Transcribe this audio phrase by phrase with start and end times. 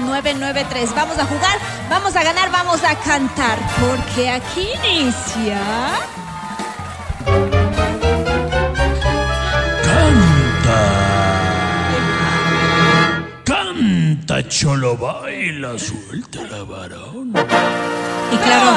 [0.01, 0.95] 099-2500-993.
[0.95, 5.59] Vamos a jugar, vamos a ganar, vamos a cantar, porque aquí inicia...
[9.83, 11.04] Canta,
[14.47, 17.31] cholo, baila, suelta la varón.
[18.31, 18.71] Y claro,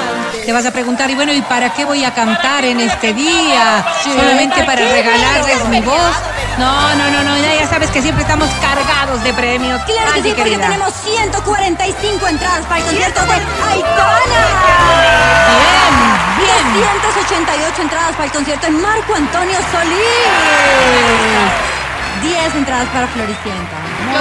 [0.45, 3.85] te vas a preguntar, y bueno, ¿y para qué voy a cantar en este día?
[4.05, 6.17] ¿Solamente para regalarles mi voz?
[6.59, 9.81] No, no, no, no, ya sabes que siempre estamos cargados de premios.
[9.85, 10.67] Claro que sí, porque querida.
[10.67, 13.49] tenemos 145 entradas para el concierto de Aitana.
[16.37, 17.03] Bien, bien.
[17.03, 21.78] 288 entradas para el concierto de Marco Antonio Solís.
[22.21, 23.77] 10 entradas para Floricienta.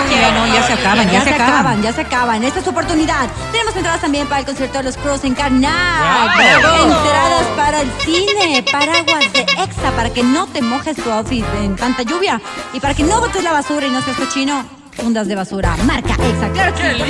[0.10, 1.82] Quiero, no, ya se acaban, ya se acaban.
[1.82, 2.44] ya se acaban.
[2.44, 3.30] Esta es tu oportunidad.
[3.52, 5.36] Tenemos entradas también para el concierto de los Crows en.
[5.36, 6.94] Bravo.
[6.94, 11.76] Entradas para el cine, paraguas de Exa para que no te mojes tu outfit en
[11.76, 12.42] tanta lluvia
[12.74, 14.66] y para que no botes la basura y no seas cochino.
[14.94, 17.04] Fundas de basura, marca Exa, claro que sí.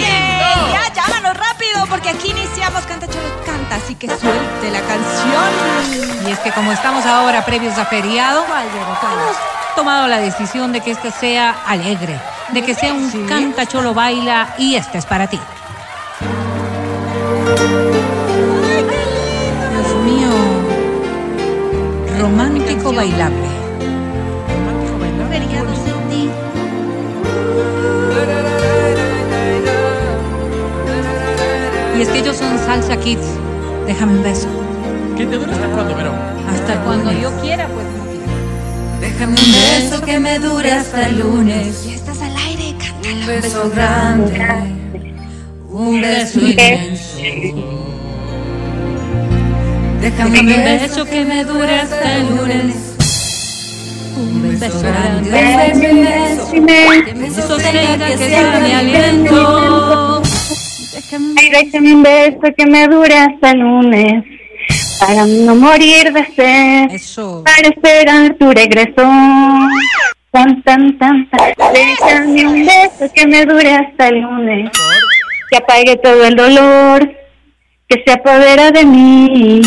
[0.74, 6.28] Ya, llámanos rápido porque aquí iniciamos Canta Cholo Canta, así que suelte la canción.
[6.28, 10.90] Y es que como estamos ahora previos a feriado, hemos tomado la decisión de que
[10.90, 12.20] este sea alegre,
[12.52, 15.40] de que sea un canta cholo baila y este es para ti.
[19.72, 20.30] Dios mío,
[22.20, 23.48] romántico bailable.
[25.86, 26.32] Sin ti.
[31.96, 33.28] Y es que ellos son salsa kids.
[33.86, 34.48] Déjame un beso.
[35.16, 36.16] ¿Qué te dura hasta cuándo, Verón?
[36.50, 37.97] Hasta cuando yo quiera, pues.
[39.00, 41.86] Déjame un beso que me dure hasta el lunes.
[41.86, 43.16] Ya estás al aire, cántalo.
[43.16, 44.78] Un beso grande.
[45.70, 47.18] Un beso inmenso.
[50.02, 52.76] Déjame un beso que me dure hasta el lunes.
[54.18, 55.30] Un beso grande.
[55.30, 57.06] Un beso inmenso.
[57.06, 60.22] Que me sostenga que sea mi aliento.
[61.38, 64.37] Ay, déjame un beso que me dure hasta el lunes.
[65.00, 66.92] Para no morir de sed.
[66.92, 67.44] Eso.
[67.44, 69.04] Para esperar tu regreso.
[70.32, 71.54] Tan, tan, tan, tan.
[71.74, 74.72] Déjame un beso que me dure hasta el lunes.
[75.50, 77.12] Que apague todo el dolor.
[77.88, 79.62] Que se apodera de mí.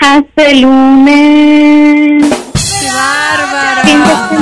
[0.00, 2.24] Hasta el lunes.
[2.80, 3.82] ¡Qué bárbara!
[3.84, 4.34] Siéntete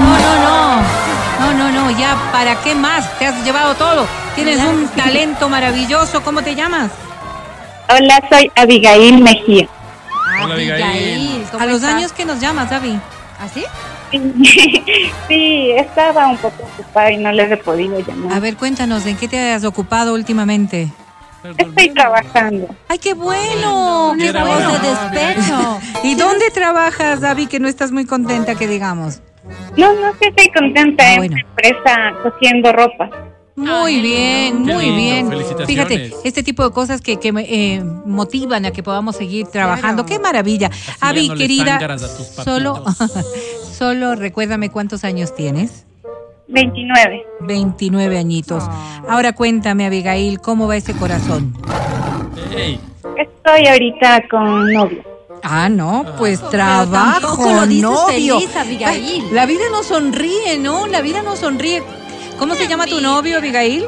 [0.00, 0.82] No, no, no.
[1.40, 1.98] No, no, no.
[1.98, 3.18] Ya, ¿para qué más?
[3.18, 4.06] Te has llevado todo.
[4.34, 6.22] Tienes un talento maravilloso.
[6.22, 6.90] ¿Cómo te llamas?
[7.94, 9.68] Hola, soy Abigail Mejía.
[10.42, 11.44] Hola, Abigail.
[11.50, 11.94] ¿cómo A los estás?
[11.94, 12.96] años que nos llamas, David.
[13.40, 13.64] ¿Así?
[15.28, 18.36] Sí, estaba un poco ocupada y no les he podido llamar.
[18.36, 20.88] A ver, cuéntanos, ¿en qué te has ocupado últimamente?
[21.56, 22.68] Estoy trabajando.
[22.88, 24.14] ¡Ay, qué bueno!
[24.20, 24.78] Era voz bueno.
[24.78, 25.80] de despecho.
[26.04, 29.20] ¿Y dónde trabajas, David, que no estás muy contenta, que digamos?
[29.78, 31.34] No, no, sí estoy contenta Ah, en bueno.
[31.34, 33.08] una empresa cosiendo ropa.
[33.54, 35.28] Muy bien, Qué muy lindo, bien.
[35.28, 35.66] felicitaciones.
[35.66, 40.06] Fíjate, este tipo de cosas que, que me, eh, motivan a que podamos seguir trabajando.
[40.06, 40.70] ¡Qué maravilla!
[40.70, 41.98] ya Avi, no querida,
[42.44, 42.82] solo,
[43.78, 45.84] solo recuérdame cuántos años tienes.
[46.48, 47.22] 29.
[47.40, 48.64] 29 añitos.
[49.08, 51.54] Ahora cuéntame, Abigail, ¿cómo va ese corazón?
[53.16, 55.02] Estoy ahorita con novio.
[55.42, 58.38] Ah, no, pues tampoco trabajo, lo dices novio.
[58.40, 58.86] feliz, Abigail.
[58.88, 60.86] Ay, la vida no sonríe, ¿no?
[60.86, 61.82] La vida no sonríe.
[62.42, 63.84] ¿Cómo se llama tu novio, Abigail?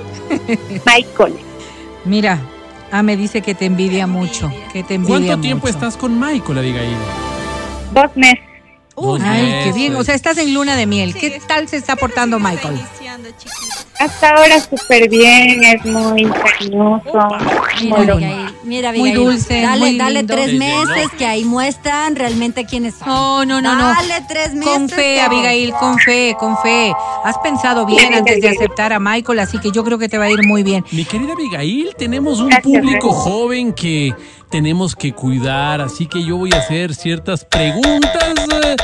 [0.86, 1.34] Michael.
[2.04, 2.40] Mira,
[2.92, 6.58] ah, me dice que te envidia mucho, que te envidia ¿Cuánto tiempo estás con Michael,
[6.58, 6.96] Abigail?
[7.92, 8.44] Dos meses.
[8.94, 9.96] Dos Ay, qué bien.
[9.96, 11.14] O sea, estás en luna de miel.
[11.14, 12.78] ¿Qué tal se está portando Michael?
[14.00, 17.28] Hasta ahora súper bien, es muy cariñoso.
[17.80, 20.34] Mira, muy Abigail, mira, Muy dulce, Dale, muy dale lindo.
[20.34, 23.08] tres meses que ahí muestran realmente quiénes son.
[23.08, 23.88] No, no, no, no.
[23.94, 24.72] Dale tres meses.
[24.72, 26.92] Con fe, que- Abigail, con fe, con fe.
[27.24, 30.24] Has pensado bien antes de aceptar a Michael, así que yo creo que te va
[30.24, 30.84] a ir muy bien.
[30.90, 34.12] Mi querida Abigail, tenemos un Gracias, público joven que
[34.50, 38.34] tenemos que cuidar, así que yo voy a hacer ciertas preguntas
[38.64, 38.76] eh,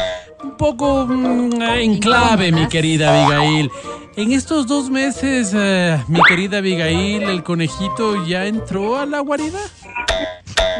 [0.42, 3.70] un poco mm, en clave, mi querida Abigail.
[4.16, 9.60] En estos dos meses, eh, mi querida Abigail, el conejito ya entró a la guarida.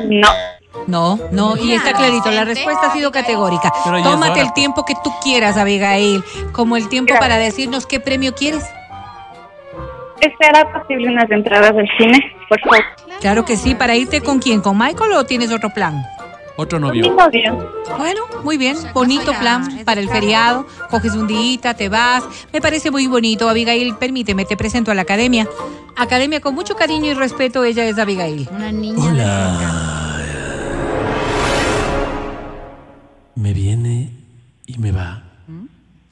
[0.09, 0.29] No.
[0.87, 3.73] No, no, y está clarito, la respuesta ha sido categórica.
[3.85, 4.55] Tómate el pues.
[4.55, 8.65] tiempo que tú quieras, Abigail, como el tiempo para decirnos qué premio quieres.
[10.41, 12.19] ¿será posible unas entradas del cine?
[12.49, 12.85] Por favor.
[13.21, 14.61] Claro que sí, ¿para irte con quién?
[14.61, 16.03] ¿Con Michael o tienes otro plan?
[16.57, 17.15] Otro Mi novio.
[17.15, 17.73] novio.
[17.99, 20.67] Bueno, muy bien, bonito plan para el feriado.
[20.91, 22.25] Coges un día, te vas.
[22.53, 23.95] Me parece muy bonito, Abigail.
[23.97, 25.49] Permíteme, te presento a la academia.
[25.97, 28.49] Academia con mucho cariño y respeto, ella es Abigail.
[28.51, 30.17] Una niña Hola.
[33.35, 34.13] Me viene
[34.67, 35.23] y me va.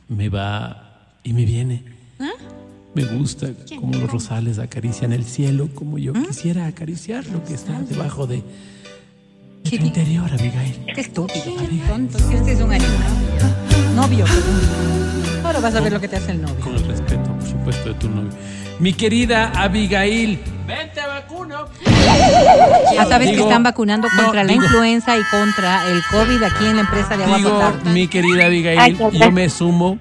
[0.08, 1.84] Me va y me viene.
[2.94, 3.48] Me gusta
[3.78, 8.36] como los rosales acarician el cielo, como yo quisiera acariciar lo que está debajo de,
[8.36, 8.42] de
[9.70, 10.84] ¿Qué tu di- interior, Abigail.
[10.94, 11.44] Qué estúpido.
[12.32, 13.08] Este es un animal.
[13.94, 14.24] Novio.
[15.44, 16.60] Ahora vas a ver lo que te hace el novio.
[16.60, 18.30] Con el respeto, por supuesto, de tu novio.
[18.78, 21.66] Mi querida Abigail, vente vacuno.
[22.94, 26.66] Ya sabes que están vacunando no, contra la digo- influenza y contra el COVID aquí
[26.66, 27.90] en la empresa de agua Digo, potable.
[27.90, 29.98] mi querida Abigail, Ay, yo me sumo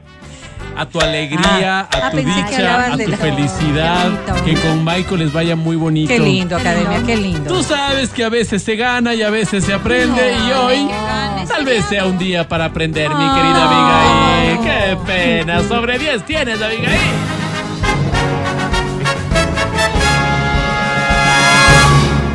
[0.77, 4.11] a tu alegría, Ah, a ah, tu dicha, a tu la- felicidad,
[4.45, 6.09] que con Michael les vaya muy bonito.
[6.13, 7.51] Qué lindo, academia, qué lindo.
[7.51, 10.87] Tú sabes que a veces se gana y a veces se aprende y hoy
[11.47, 14.59] tal vez sea un día para aprender, mi querida Abigail.
[14.63, 16.99] Qué pena, sobre 10 tienes, Abigail.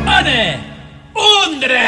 [0.05, 0.57] ¡One!
[1.15, 1.79] ¡Undre!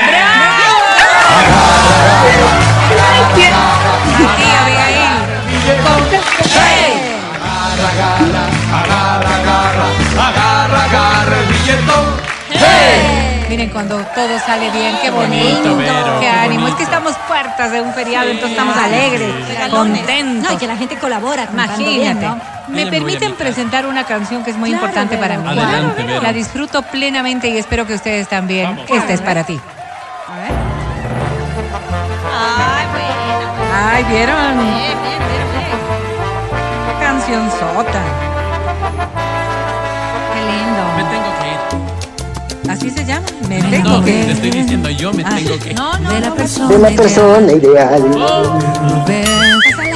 [13.55, 15.85] Miren cuando todo sale bien, qué bonito, qué
[16.19, 16.63] qué ánimo.
[16.63, 16.67] bonito.
[16.67, 19.31] Es que estamos puertas de un feriado, entonces estamos alegres,
[19.71, 20.49] contentos.
[20.49, 21.89] No, y que la gente colabora Imagínate.
[21.89, 22.37] bien, ¿no?
[22.67, 25.47] Me a permiten presentar una canción que es muy Claro, importante para mí.
[25.47, 26.19] Adelante.
[26.21, 28.77] La disfruto plenamente y espero que ustedes también.
[28.89, 29.57] Esta es para ti.
[33.73, 34.57] Ay, ¿vieron?
[36.87, 38.01] Qué canción sota.
[40.33, 41.24] Qué Me lindo.
[42.77, 42.87] Tengo.
[42.87, 43.25] Así se llama.
[43.49, 44.11] Me tengo No, que.
[44.23, 45.73] te estoy diciendo yo me Ah, tengo que.
[45.73, 46.35] No, no, De la no.
[46.35, 46.67] persona.
[46.69, 48.03] de la persona ideal.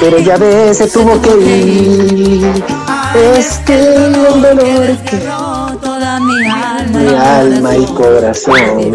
[0.00, 2.64] Pero ya ves, se tuvo que ir.
[3.36, 5.16] Es que el dolor que
[5.82, 6.98] Toda mi alma.
[7.00, 8.92] mi alma y corazón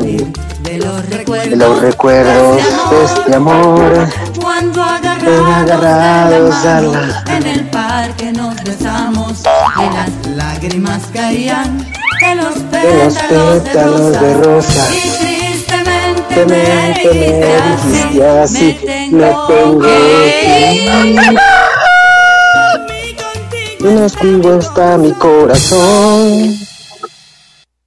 [0.63, 1.57] De los de recuerdos.
[1.57, 2.57] los recuerdos
[2.89, 4.07] de este amor.
[4.41, 11.85] Cuando agarrados agarrados a de la en el parque nos besamos y las lágrimas caían
[12.71, 14.89] de los pétalos de rosa.
[14.93, 16.61] Y tristemente me
[16.93, 18.77] dijiste así,
[19.11, 21.35] me tengo que
[23.85, 26.55] en oscuro está mi corazón.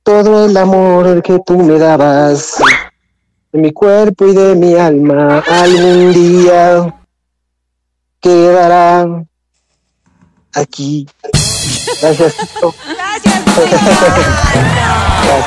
[0.04, 2.54] Todo el amor que tú me dabas,
[3.52, 6.94] de mi cuerpo y de mi alma, algún día
[8.20, 9.06] quedará
[10.54, 11.08] aquí.
[12.00, 12.36] Gracias.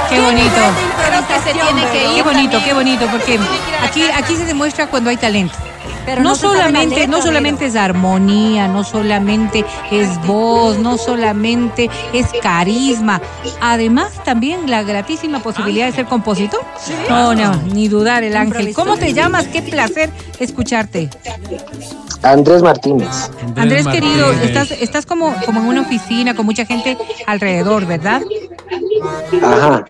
[0.10, 0.62] Qué bonito.
[1.08, 3.40] Creo que se tiene que Qué bonito, qué bonito, porque
[3.84, 5.58] aquí, aquí se demuestra cuando hay talento.
[6.06, 12.28] Pero no, solamente, letra, no solamente es armonía, no solamente es voz, no solamente es
[12.42, 13.22] carisma,
[13.60, 16.62] además también la gratísima posibilidad de ser compositor.
[17.10, 18.74] No, no, ni dudar el ángel.
[18.74, 19.48] ¿Cómo te llamas?
[19.48, 21.10] Qué placer escucharte.
[22.24, 23.32] Andrés Martínez.
[23.56, 24.48] Andrés querido, Martínez.
[24.48, 28.22] estás, estás como, como en una oficina con mucha gente alrededor, ¿verdad?
[29.42, 29.86] Ajá.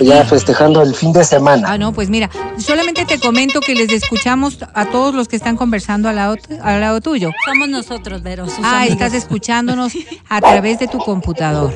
[0.00, 1.66] Ya festejando el fin de semana.
[1.72, 5.56] Ah, no, pues mira, solamente te comento que les escuchamos a todos los que están
[5.56, 7.30] conversando al lado, al lado tuyo.
[7.44, 8.92] Somos nosotros, Vero, sus Ah, amigos.
[8.94, 9.92] estás escuchándonos
[10.28, 11.72] a través de tu computador,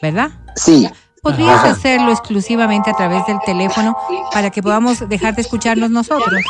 [0.00, 0.30] ¿verdad?
[0.56, 0.88] Sí.
[1.22, 1.70] Podrías Ajá.
[1.70, 3.96] hacerlo exclusivamente a través del teléfono
[4.32, 6.40] para que podamos dejar de escucharnos nosotros.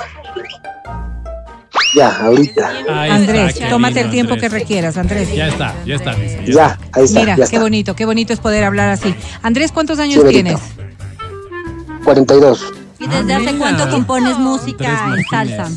[1.94, 2.70] Ya, ahorita.
[2.88, 4.52] Ahí Andrés, está, tómate lindo, el tiempo Andrés.
[4.52, 5.32] que requieras, Andrés.
[5.34, 6.14] Ya está, ya está.
[6.14, 7.20] dice, ya Ya, ahí está.
[7.20, 7.60] Mira, ya qué está.
[7.60, 9.14] bonito, qué bonito es poder hablar así.
[9.42, 10.58] Andrés, ¿cuántos años Sí, tienes?
[10.76, 12.04] bonito.
[12.04, 12.72] 42.
[12.98, 13.58] ¿Y desde Ah, hace mira.
[13.58, 15.68] cuánto compones música en salsa?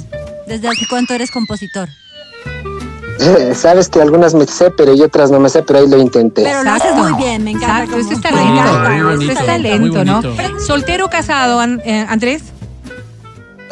[0.48, 1.88] ¿Desde hace cuánto eres compositor?
[3.20, 5.98] Eh, Sabes que algunas me sé, pero y otras no me sé, pero ahí lo
[6.00, 6.44] intenté.
[6.44, 7.84] Pero lo haces muy bien, me encanta.
[7.84, 10.00] Exacto, esto es talento.
[10.00, 10.06] Esto es
[10.54, 10.60] ¿no?
[10.60, 12.44] Soltero o casado, eh, Andrés.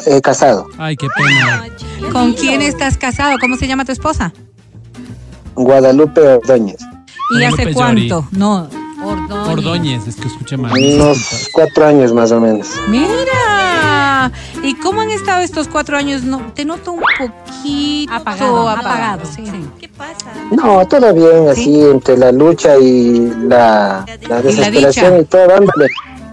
[0.06, 0.68] Eh, casado.
[0.78, 1.66] Ay, qué pena.
[2.12, 3.36] ¿Con quién estás casado?
[3.40, 4.32] ¿Cómo se llama tu esposa?
[5.54, 6.78] Guadalupe Ordóñez.
[7.38, 8.26] ¿Y hace cuánto?
[8.32, 8.68] No,
[9.02, 9.48] Ordóñez.
[9.48, 10.72] Ordóñez, es que escuché mal.
[10.72, 12.68] Unos cuatro años más o menos.
[12.88, 14.30] Mira,
[14.62, 16.22] ¿y cómo han estado estos cuatro años?
[16.24, 18.88] No, te noto un poquito Apagado, apagado.
[18.90, 19.24] apagado.
[19.26, 19.44] sí.
[19.46, 19.88] sí.
[20.50, 25.88] No, todo bien, así entre la lucha y la, la desesperación y todo, dándole.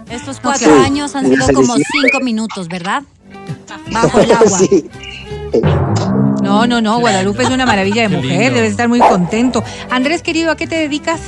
[0.10, 3.04] Estos cuatro años han sido como cinco minutos, ¿verdad?
[3.92, 4.50] Bajo el agua.
[4.50, 4.90] sí.
[6.42, 9.64] No, no, no, Guadalupe es una maravilla de mujer, debes estar muy contento.
[9.90, 11.20] Andrés, querido, ¿a qué te dedicas?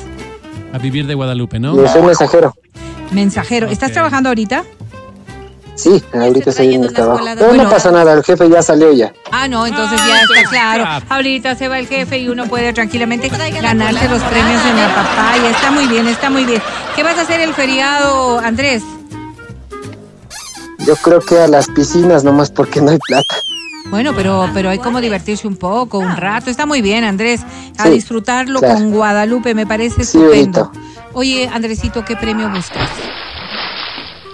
[0.74, 1.82] A vivir de Guadalupe, ¿no?
[1.84, 2.54] Y soy mensajero.
[3.12, 3.68] Mensajero.
[3.68, 4.64] ¿Estás trabajando ahorita?
[5.76, 7.24] Sí, ahorita estoy en el trabajo.
[7.38, 9.14] Pero no pasa nada, el jefe ya salió ya.
[9.32, 11.06] Ah, no, entonces Ah, ya está entonces, claro.
[11.10, 15.50] Ahorita se va el jefe y uno puede tranquilamente ganarse los premios en la papaya.
[15.50, 16.62] Está muy bien, está muy bien.
[16.96, 18.84] ¿Qué vas a hacer el feriado, Andrés?
[20.80, 23.36] Yo creo que a las piscinas nomás porque no hay plata.
[23.90, 26.50] Bueno, pero, pero hay como divertirse un poco, un rato.
[26.50, 27.42] Está muy bien, Andrés.
[27.78, 28.76] A Sí, disfrutarlo claro.
[28.76, 30.72] con Guadalupe, me parece Sí, estupendo.
[31.14, 32.90] Oye, Andresito, ¿qué premio buscas?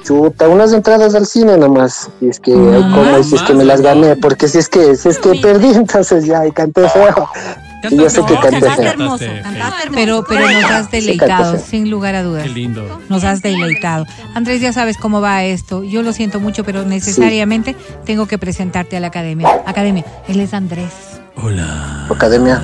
[0.03, 2.09] Chuta, unas entradas al cine nomás.
[2.19, 4.67] Si es que hay como, y si es que me las gané, porque si es
[4.67, 7.29] que, si es que perdí, entonces ya, y canté feo.
[7.89, 8.91] Y yo sé que No, canté Cantaste feo.
[8.91, 9.91] hermoso, Cantaste hermoso.
[9.95, 12.43] Pero, pero nos has deleitado, sin lugar a dudas.
[12.43, 13.01] Qué lindo.
[13.09, 14.05] Nos has deleitado.
[14.35, 15.83] Andrés, ya sabes cómo va esto.
[15.83, 19.61] Yo lo siento mucho, pero necesariamente tengo que presentarte a la academia.
[19.65, 20.91] Academia, él es Andrés.
[21.35, 22.07] Hola.
[22.09, 22.61] Academia.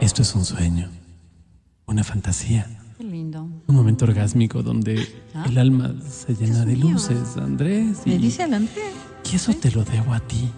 [0.00, 0.88] Esto es un sueño.
[1.86, 2.66] Una fantasía.
[2.96, 3.42] Qué lindo.
[3.66, 5.06] Un momento orgásmico donde
[5.46, 7.98] el alma se llena de luces, Andrés.
[8.06, 8.92] Me Y, dice el Andrés.
[9.30, 10.50] y eso te lo debo a ti.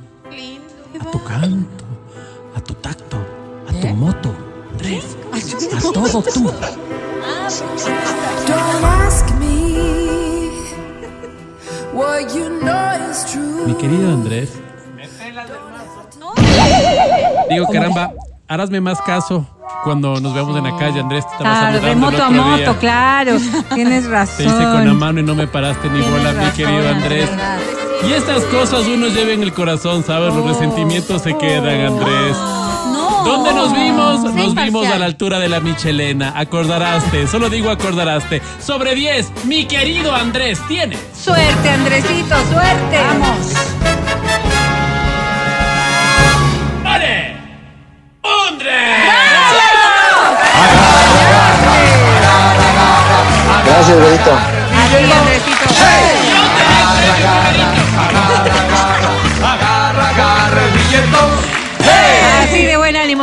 [1.01, 1.85] A tu canto,
[2.57, 3.17] a tu tacto,
[3.69, 4.35] a tu moto,
[4.73, 5.17] Andrés.
[5.33, 6.51] A todo tú.
[8.47, 10.51] Don't ask me
[11.93, 13.67] what you know is true.
[13.67, 14.51] Mi querido Andrés.
[17.51, 18.13] Digo, caramba,
[18.49, 19.47] harásme más caso
[19.85, 21.27] cuando nos veamos en la calle, Andrés.
[21.27, 22.79] Te estaba Claro, de moto a moto, día.
[22.79, 23.37] claro.
[23.75, 24.37] Tienes razón.
[24.39, 27.31] Te hice con la mano y no me paraste ni Tienes bola, mi querido Andrés.
[28.09, 30.35] Y estas cosas uno lleva en el corazón, ¿sabes?
[30.35, 32.37] Los resentimientos se quedan, Andrés.
[33.25, 34.35] ¿Dónde nos vimos?
[34.35, 36.33] Nos vimos a la altura de la Michelena.
[36.37, 38.43] Acordaraste, solo digo acordaraste.
[38.61, 40.99] Sobre 10, mi querido Andrés, tiene.
[41.17, 43.01] Suerte, Andresito, suerte.
[43.01, 43.55] Vamos.
[46.83, 47.37] ¡Vale!
[48.23, 49.13] ¡Andrés!
[53.65, 54.39] Gracias, Benito.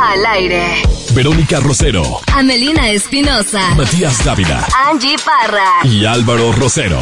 [0.00, 0.82] Al aire.
[1.12, 3.74] Verónica Rosero, Amelina Espinosa.
[3.74, 5.80] Matías Dávila Angie Parra.
[5.84, 7.00] y Álvaro Rosero.